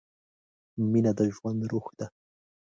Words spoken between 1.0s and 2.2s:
د ژوند روح ده.